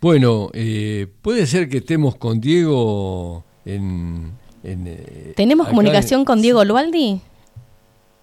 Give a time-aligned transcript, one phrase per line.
[0.00, 4.32] Bueno, eh, puede ser que estemos con Diego en...
[4.62, 7.20] Eh, ¿Tenemos comunicación con Diego Lualdi?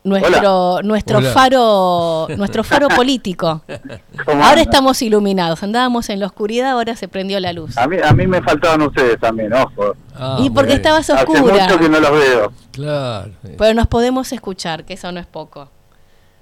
[0.03, 3.63] Nuestro, nuestro faro, nuestro faro político.
[4.27, 7.75] Ahora estamos iluminados, andábamos en la oscuridad, ahora se prendió la luz.
[7.75, 9.95] A mí, a mí me faltaban ustedes también, ojo.
[10.13, 11.39] Ah, y porque estabas oscura.
[11.39, 12.53] Hace mucho que no los veo.
[12.71, 13.31] Claro.
[13.57, 15.69] Pero nos podemos escuchar, que eso no es poco.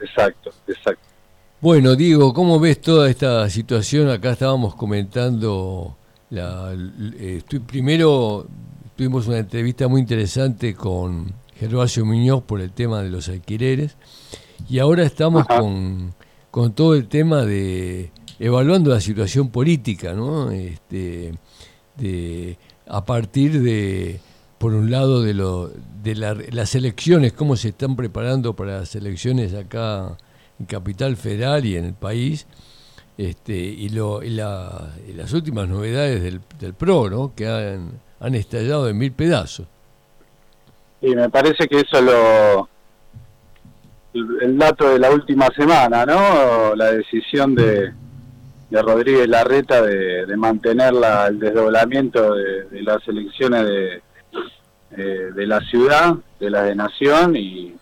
[0.02, 1.13] Exacto, exacto.
[1.64, 4.10] Bueno, Diego, ¿cómo ves toda esta situación?
[4.10, 5.96] Acá estábamos comentando,
[6.30, 8.46] la, eh, estoy, primero
[8.98, 13.96] tuvimos una entrevista muy interesante con Gervasio Muñoz por el tema de los alquileres
[14.70, 16.14] y ahora estamos con,
[16.52, 20.52] con, todo el tema de evaluando la situación política, ¿no?
[20.52, 21.34] Este,
[21.96, 22.58] de,
[22.88, 24.20] a partir de,
[24.58, 25.72] por un lado, de, lo,
[26.04, 26.16] de
[26.52, 30.18] las elecciones, cómo se están preparando para las elecciones acá
[30.66, 32.48] Capital Federal y en el país,
[33.18, 37.34] este, y, lo, las últimas novedades del, del PRO, ¿no?
[37.36, 39.68] que han, han estallado en mil pedazos.
[41.02, 42.70] Y me parece que eso lo
[44.14, 46.76] el dato de la última semana, ¿no?
[46.76, 47.92] La decisión de,
[48.70, 55.60] de Rodríguez Larreta de, de mantener la, el desdoblamiento de, las elecciones de, de la
[55.62, 57.76] ciudad, de la de Nación y,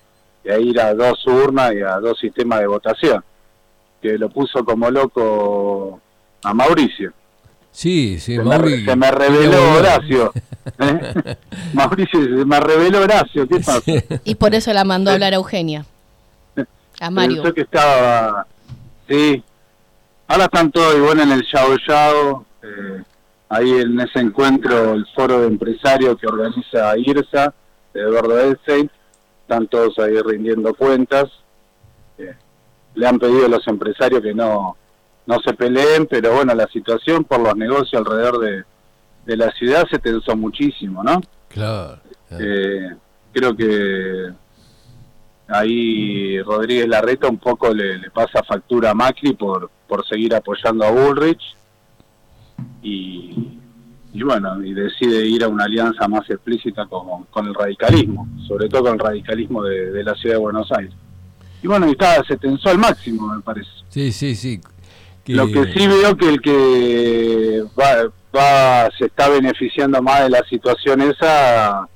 [0.44, 3.24] y a ir a dos urnas y a dos sistemas de votación,
[4.02, 6.00] que lo puso como loco
[6.44, 7.14] a Mauricio.
[7.72, 10.34] Sí, sí, se, me, se me reveló Horacio.
[10.80, 11.36] ¿eh?
[11.74, 13.82] Mauricio, se me reveló Horacio, ¿qué pasa?
[14.26, 15.86] Y por eso la mandó a hablar a Eugenia.
[17.00, 17.42] A Mario.
[17.42, 18.46] Pensó que estaba,
[19.08, 19.44] sí.
[20.28, 23.04] Ahora están todos igual en el Yao Yao, eh,
[23.50, 27.54] ahí en ese encuentro, el foro de empresarios que organiza IRSA,
[27.94, 28.90] de Eduardo Elstein,
[29.52, 31.30] están todos ahí rindiendo cuentas.
[32.18, 32.34] Eh,
[32.96, 34.78] le han pedido a los empresarios que no,
[35.26, 38.64] no se peleen, pero bueno, la situación por los negocios alrededor de,
[39.26, 41.20] de la ciudad se tensó muchísimo, ¿no?
[41.50, 42.00] Claro.
[42.32, 42.96] Eh,
[43.34, 44.30] creo que
[45.50, 50.92] ahí Rodríguez Larreta un poco le, pasa factura a Macri por, por seguir apoyando a
[50.92, 51.58] Bullrich
[52.82, 53.60] y,
[54.14, 58.68] y bueno, y decide ir a una alianza más explícita con, con el radicalismo, sobre
[58.68, 60.94] todo con el radicalismo de, la ciudad de Buenos Aires.
[61.64, 63.70] Y bueno, y está, se tensó al máximo, me parece.
[63.88, 64.60] Sí, sí, sí.
[65.28, 71.02] Lo que sí veo que el que va, se está beneficiando más de la situación
[71.02, 71.88] esa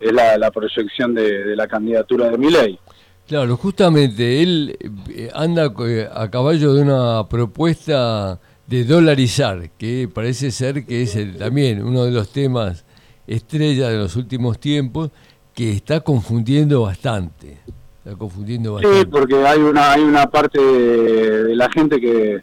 [0.00, 2.78] es la, proyección de, la candidatura de Milei.
[3.26, 4.78] Claro, justamente él
[5.10, 11.16] eh, anda eh, a caballo de una propuesta de dolarizar, que parece ser que es
[11.38, 12.84] también uno de los temas
[13.26, 15.10] estrella de los últimos tiempos,
[15.54, 17.58] que está confundiendo bastante.
[18.04, 19.00] Está confundiendo bastante.
[19.00, 22.42] Sí, porque hay una, hay una parte de, la gente que,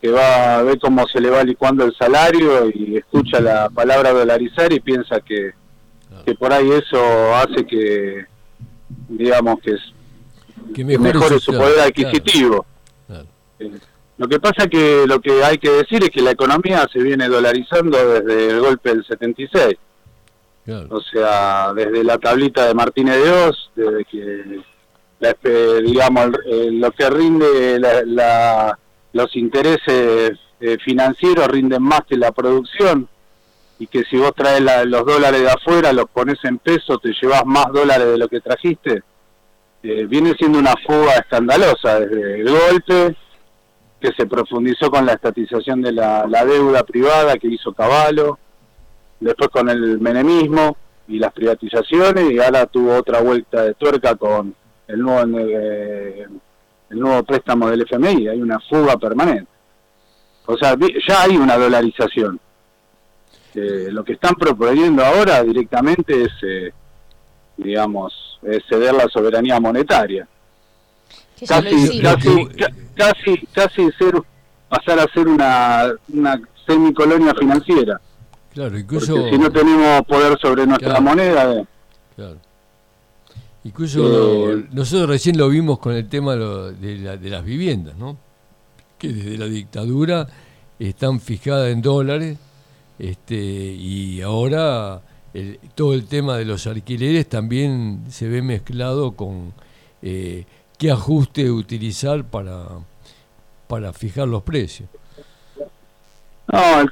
[0.00, 4.12] que va a ver cómo se le va licuando el salario y escucha la palabra
[4.12, 5.52] dolarizar y piensa que,
[6.24, 6.98] que por ahí eso
[7.36, 8.24] hace que,
[9.08, 9.76] digamos, que,
[10.74, 12.64] que mejore, su poder adquisitivo.
[13.58, 13.70] Eh,
[14.18, 17.28] lo que pasa que lo que hay que decir es que la economía se viene
[17.28, 19.76] dolarizando desde el golpe del 76.
[20.90, 27.78] O sea, desde la tablita de Martínez de Oz, desde que, digamos, lo que rinde
[27.80, 28.78] la,
[29.12, 33.08] los intereses eh, financieros rinden más que la producción
[33.78, 37.46] y que si vos traes los dólares de afuera, los pones en peso, te llevas
[37.46, 39.02] más dólares de lo que trajiste.
[39.82, 43.16] Eh, viene siendo una fuga escandalosa desde el golpe
[44.00, 48.38] que se profundizó con la estatización de la, deuda privada que hizo Caballo,
[49.18, 50.76] después con el menemismo
[51.08, 54.54] y las privatizaciones, y ahora tuvo otra vuelta de tuerca con
[54.86, 56.26] el nuevo, eh,
[56.90, 59.50] el nuevo préstamo del FMI, hay una fuga permanente.
[60.46, 60.76] O sea,
[61.06, 62.40] ya hay una dolarización.
[63.54, 66.72] Eh, lo que están proponiendo ahora directamente es, eh,
[67.56, 68.38] digamos,
[68.68, 70.28] ceder la soberanía monetaria
[71.46, 72.48] casi, casi,
[72.94, 74.22] casi, casi ser,
[74.68, 78.00] pasar a ser una, una semicolonia financiera.
[78.52, 79.14] Claro, incluso...
[79.14, 81.54] Porque si no tenemos poder sobre nuestra moneda...
[81.54, 81.66] Eh.
[82.16, 82.36] Claro.
[83.64, 88.16] Incluso eh, nosotros recién lo vimos con el tema de, de las viviendas, ¿no?
[88.98, 90.26] Que desde la dictadura
[90.78, 92.38] están fijadas en dólares
[92.98, 95.02] este, y ahora
[95.74, 99.52] todo el tema de los alquileres también se ve mezclado con
[100.02, 100.46] eh,
[100.78, 102.66] qué ajuste utilizar para,
[103.66, 104.88] para fijar los precios.
[106.50, 106.82] No,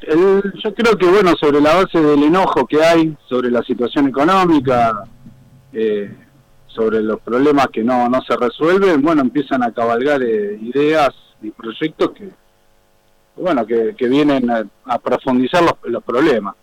[0.62, 5.04] yo creo que bueno, sobre la base del enojo que hay sobre la situación económica,
[5.72, 6.14] eh,
[6.66, 11.10] sobre los problemas que no, no se resuelven, bueno, empiezan a cabalgar eh, ideas
[11.40, 12.28] y proyectos que,
[13.36, 16.54] bueno, que, vienen a, profundizar los, los problemas.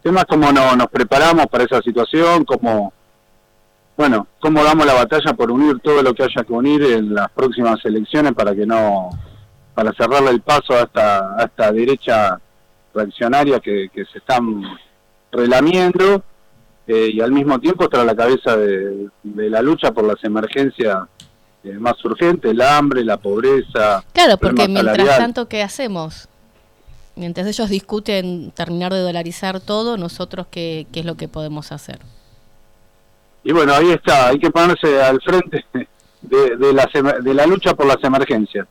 [0.00, 2.92] Temas como no, nos preparamos para esa situación, como,
[3.98, 7.28] bueno, cómo damos la batalla por unir todo lo que haya que unir en las
[7.32, 9.10] próximas elecciones para que no,
[9.74, 12.40] para cerrarle el paso a esta, a esta derecha
[12.94, 14.62] reaccionaria que, que se están
[15.32, 16.22] relamiendo
[16.86, 20.96] eh, y al mismo tiempo estar a la cabeza de, la lucha por las emergencias
[21.64, 24.04] eh, más urgentes, el hambre, la pobreza.
[24.12, 26.28] Claro, porque mientras tanto, ¿qué hacemos?
[27.16, 31.98] Mientras ellos discuten terminar de dolarizar todo, nosotros, ¿qué, qué es lo que podemos hacer?
[33.48, 35.64] Y bueno, ahí está, hay que ponerse al frente
[36.20, 36.86] de, de, la,
[37.18, 38.68] de la lucha por las emergencias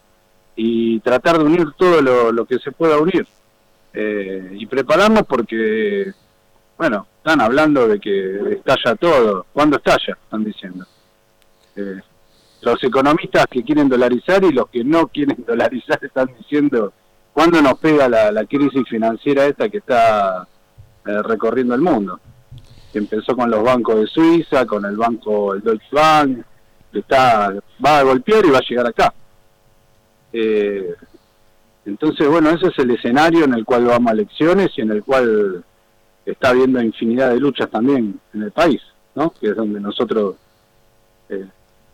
[0.56, 2.00] y tratar de unir todo
[2.32, 3.26] lo, que se pueda unir.
[3.92, 6.14] Eh, y prepararnos porque
[6.78, 9.48] bueno, están hablando de que estalla todo.
[9.52, 10.16] ¿Cuándo estalla?
[10.24, 10.86] Están diciendo.
[11.76, 12.00] Eh,
[12.62, 16.94] los economistas que quieren dolarizar y los que no quieren dolarizar están diciendo
[17.34, 20.48] cuándo nos pega la, crisis financiera esta que está
[21.04, 22.20] eh, recorriendo el mundo.
[22.94, 26.40] Empezó con los bancos de Suiza, con el banco, el Deutsche Bank,
[26.94, 27.54] está,
[27.84, 29.14] va a golpear y va a llegar acá.
[30.34, 30.96] Eh,
[31.86, 35.04] entonces, bueno, ese es el escenario en el cual vamos a elecciones y en el
[35.04, 35.64] cual
[36.26, 38.82] está habiendo infinidad de luchas también en el país,
[39.16, 39.34] ¿no?
[39.40, 40.36] Que es donde nosotros
[41.30, 41.46] eh,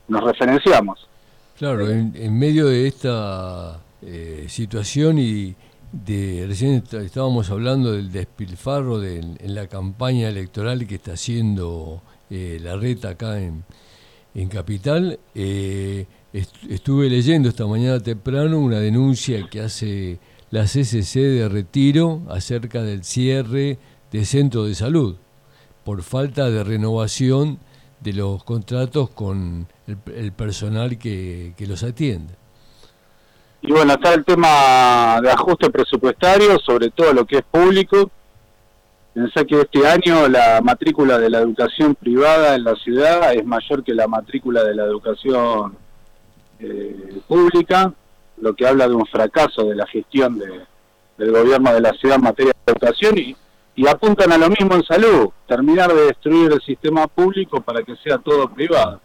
[0.07, 1.07] nos referenciamos.
[1.57, 5.55] Claro, en, medio de esta eh, situación y
[5.93, 12.59] de recién estábamos hablando del despilfarro de, en la campaña electoral que está haciendo eh,
[12.61, 13.63] la reta acá en,
[14.35, 20.19] en Capital, estuve leyendo esta mañana temprano una denuncia que hace
[20.49, 23.77] la CCC de Retiro acerca del cierre
[24.11, 25.15] de centro de salud
[25.83, 27.59] por falta de renovación
[27.99, 32.33] de los contratos con el, personal que, los atiende.
[33.65, 38.11] Y bueno, está el tema de ajuste presupuestario, sobre todo lo que es público.
[39.13, 43.81] Pensé que este año la matrícula de la educación privada en la ciudad es mayor
[43.81, 45.77] que la matrícula de la educación
[46.59, 47.93] eh, pública,
[48.41, 50.39] lo que habla de un fracaso de la gestión
[51.17, 53.37] del gobierno de la ciudad en materia de educación y,
[53.87, 58.17] apuntan a lo mismo en salud, terminar de destruir el sistema público para que sea
[58.17, 58.99] todo privado.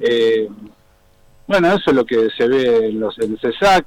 [0.00, 0.48] Eh,
[1.52, 3.84] bueno, eso es lo que se ve en los en CESAC.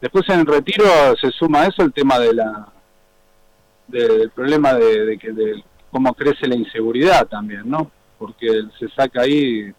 [0.00, 0.84] Después en el retiro
[1.20, 2.68] se suma a eso el tema de la
[3.88, 7.90] del problema de, que de cómo crece la inseguridad también, ¿no?
[8.20, 9.72] Porque el CESAC ahí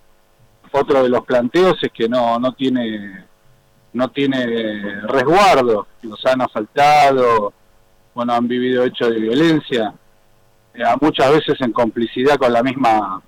[0.74, 3.24] otro de los planteos es que no no tiene
[3.94, 7.54] no tiene resguardo, los han asaltado,
[8.14, 9.94] bueno, han vivido hechos de violencia,
[10.74, 13.22] eh, muchas veces en complicidad con la misma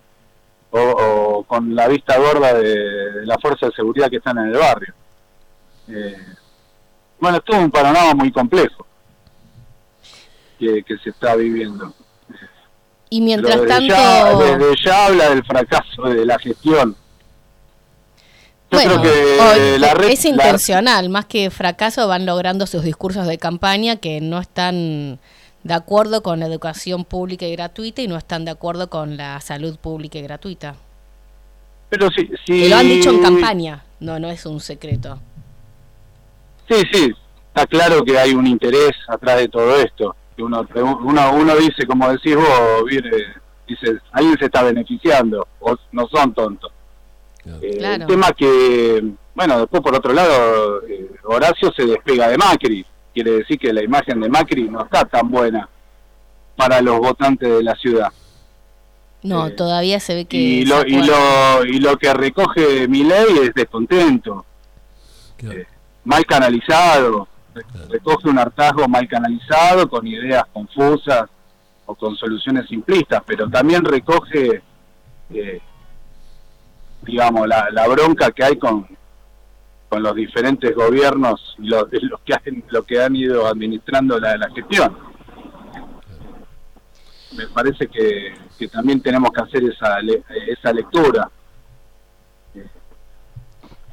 [0.75, 4.93] o, con la vista gorda de, la fuerza de seguridad que están en el barrio.
[5.87, 6.17] Eh,
[7.19, 8.85] bueno, es todo un panorama muy complejo
[10.59, 11.93] que, se está viviendo.
[13.09, 14.39] Y mientras tanto...
[14.39, 16.95] desde ya habla del fracaso de la gestión
[18.75, 24.21] bueno, que la es intencional, más que fracaso van logrando sus discursos de campaña que
[24.21, 25.19] no están
[25.65, 29.41] de acuerdo con la educación pública y gratuita y no están de acuerdo con la
[29.41, 30.75] salud pública y gratuita.
[31.89, 32.69] Pero sí, sí.
[32.69, 35.19] lo han dicho en campaña, no, no es un secreto.
[36.69, 37.11] Sí, sí,
[37.47, 40.15] está claro que hay un interés atrás de todo esto.
[40.37, 43.09] Que uno, uno, uno dice, como decís vos, viene,
[43.67, 46.71] dice, alguien se está beneficiando, o no son tontos.
[47.43, 49.03] Eh, el tema que,
[49.33, 52.85] bueno, después por otro lado, eh, Horacio se despega de Macri.
[53.15, 55.67] Quiere decir que la imagen de Macri no está tan buena
[56.55, 58.11] para los votantes de la ciudad.
[59.23, 60.37] No, eh, todavía se ve que...
[60.37, 64.45] Y lo, y lo, y lo que recoge mi ley es descontento.
[66.03, 67.27] mal canalizado.
[67.89, 71.29] Recoge un hartazgo mal canalizado, con ideas confusas
[71.85, 74.61] o con soluciones simplistas, pero también recoge
[77.01, 78.85] digamos, la, la bronca que hay con,
[79.89, 84.37] con los diferentes gobiernos y los, los que han, lo que han ido administrando la,
[84.37, 84.97] la gestión.
[87.37, 89.97] Me parece que, que también tenemos que hacer esa,
[90.47, 91.29] esa lectura.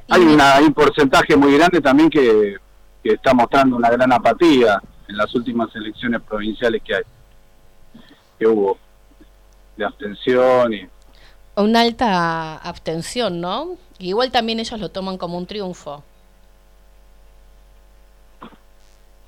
[0.09, 2.57] Hay, una, hay un porcentaje muy grande también que,
[3.03, 7.03] que está mostrando una gran apatía en las últimas elecciones provinciales que hay,
[8.39, 8.77] que hubo,
[9.75, 10.87] de abstención y
[11.55, 13.77] una alta abstención, ¿no?
[13.99, 16.03] Igual también ellos lo toman como un triunfo.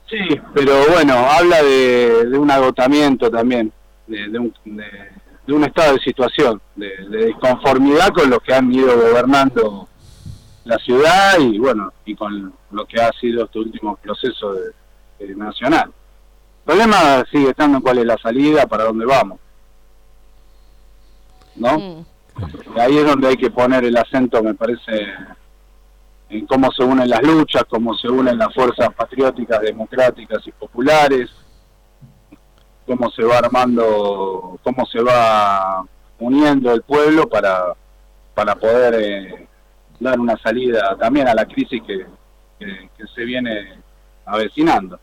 [0.10, 0.20] Sí,
[0.54, 3.72] pero bueno, habla de, un agotamiento también,
[4.06, 9.88] de, un, de, un, estado de situación, de, disconformidad con los que han ido gobernando
[10.64, 15.86] la ciudad y bueno, y con lo que ha sido este último proceso de, nacional.
[15.88, 19.40] El problema sigue estando en cuál es la salida, para dónde vamos.
[21.56, 21.80] ¿No?
[21.80, 22.06] Mm.
[22.78, 25.08] Ahí es donde hay que poner el acento, me parece,
[26.30, 31.30] en cómo se unen las luchas, cómo se unen las fuerzas patrióticas, democráticas y populares,
[32.86, 35.86] cómo se va armando, cómo se va
[36.20, 37.74] uniendo el pueblo para,
[38.34, 39.48] para poder eh,
[40.00, 42.06] dar una salida también a la crisis que,
[43.14, 43.74] se viene
[44.26, 45.00] avecinando.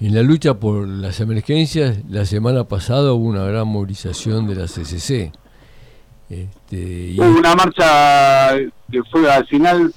[0.00, 4.66] En la lucha por las emergencias, la semana pasada hubo una gran movilización de la
[4.66, 5.32] CCC.
[6.28, 8.56] Este, hubo una marcha
[8.90, 9.92] que fue al final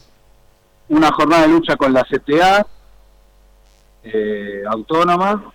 [0.90, 2.66] una jornada de lucha con la CTA
[4.04, 5.52] eh, autónoma,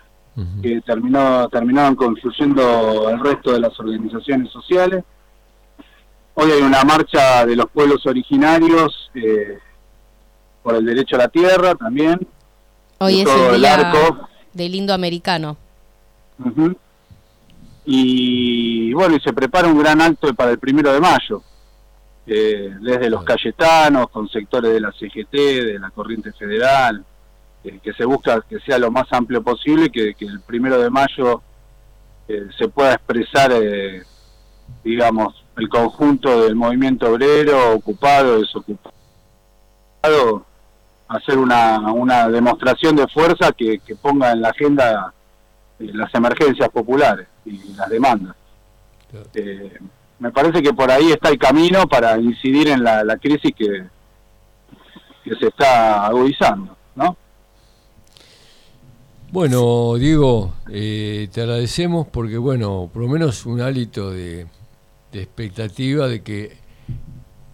[0.62, 5.04] que terminó terminaron confluyendo el resto de las organizaciones sociales
[6.34, 9.58] Hoy hay una marcha de los pueblos originarios eh,
[10.64, 12.26] por el derecho a la tierra también.
[12.98, 13.92] Hoy es el día
[14.52, 15.56] del indoamericano.
[17.84, 21.42] Y bueno, y se prepara un gran acto para el primero de mayo,
[22.26, 27.04] eh, desde los Cayetanos, con sectores de la CGT, de la Corriente Federal,
[27.62, 30.90] eh, que se busca que sea lo más amplio posible, que, que el primero de
[30.90, 31.42] mayo
[32.56, 33.52] se pueda expresar,
[34.82, 38.94] digamos, el conjunto del movimiento obrero, ocupado, desocupado,
[41.08, 45.23] hacer una, una demostración de fuerza que, ponga en la agenda eh,
[45.92, 48.34] las emergencias populares y las demandas.
[49.34, 49.78] Eh,
[50.18, 53.84] me parece que por ahí está el camino para incidir en la, crisis que,
[55.24, 57.16] que se está agudizando, ¿no?
[59.30, 64.46] Bueno, Diego, eh, te agradecemos porque, bueno, por lo menos un hálito de,
[65.12, 66.56] de expectativa de que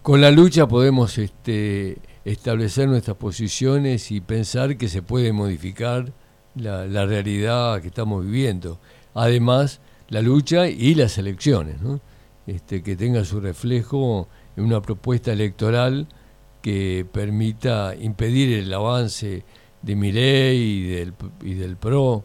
[0.01, 6.11] con la lucha podemos este, establecer nuestras posiciones y pensar que se puede modificar
[6.55, 8.79] la, realidad que estamos viviendo.
[9.13, 9.79] Además,
[10.09, 11.77] la lucha y las elecciones,
[12.47, 16.07] este, que tenga su reflejo en una propuesta electoral
[16.61, 19.43] que permita impedir el avance
[19.81, 22.23] de Milei y del, y del PRO,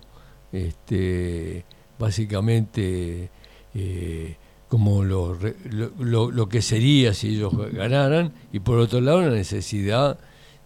[0.52, 1.64] este,
[1.98, 3.30] básicamente
[3.74, 4.36] eh,
[4.68, 5.38] como lo,
[5.98, 10.18] lo, lo, que sería si ellos ganaran, y por otro lado la necesidad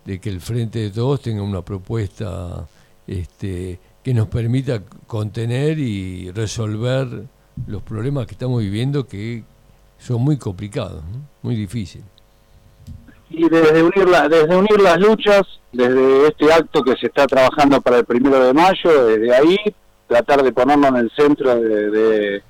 [0.05, 2.67] de que el Frente de Todos tenga una propuesta
[3.11, 7.09] este, que nos permita contener y resolver
[7.67, 9.43] los problemas que estamos viviendo que
[9.99, 11.02] son muy complicados,
[11.43, 12.07] muy difíciles.
[13.29, 17.99] Y desde unir, desde unir las luchas, desde este acto que se está trabajando para
[17.99, 19.57] el primero de mayo, desde ahí
[20.07, 22.43] tratar de ponernos en el centro de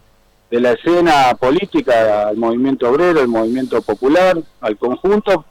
[0.51, 5.45] la escena política al movimiento obrero, al movimiento popular, al conjunto,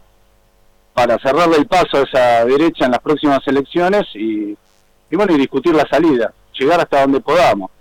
[0.94, 4.56] para cerrarle el paso a esa derecha en las próximas elecciones y,
[5.16, 7.72] bueno, y discutir la salida, llegar hasta donde podamos.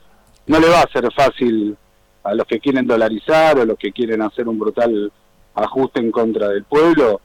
[0.46, 1.76] No le va a ser fácil
[2.24, 5.12] a los que quieren dolarizar o los que quieren hacer un brutal
[5.54, 7.20] ajuste en contra del pueblo,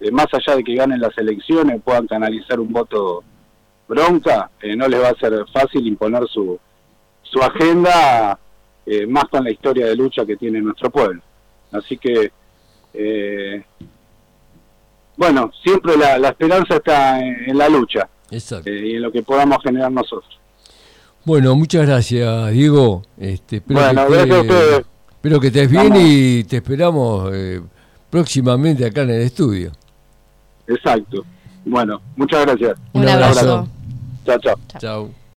[0.00, 3.24] eh, más allá de que ganen las elecciones, puedan canalizar un voto
[3.86, 6.58] bronca, eh, no les va a ser fácil imponer su,
[7.22, 8.38] su agenda
[8.86, 11.22] eh, más con la historia de lucha que tiene nuestro pueblo.
[11.72, 12.32] Así que,
[15.16, 19.90] bueno, siempre la, esperanza está en, la lucha eh, y en lo que podamos generar
[19.90, 20.38] nosotros.
[21.24, 23.02] Bueno, muchas gracias, Diego.
[23.18, 27.30] Este, espero, que, espero que estés bien y te esperamos
[28.10, 29.72] próximamente acá en el estudio.
[30.66, 31.24] Exacto.
[31.64, 32.78] Bueno, muchas gracias.
[32.92, 33.68] Un, abrazo.
[34.24, 34.54] Chao, chao.
[34.78, 35.18] Chao.